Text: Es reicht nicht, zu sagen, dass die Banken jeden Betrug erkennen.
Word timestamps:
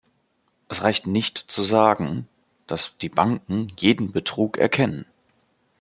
Es 0.67 0.81
reicht 0.81 1.05
nicht, 1.05 1.37
zu 1.37 1.61
sagen, 1.61 2.27
dass 2.65 2.97
die 2.97 3.09
Banken 3.09 3.71
jeden 3.77 4.11
Betrug 4.11 4.57
erkennen. 4.57 5.05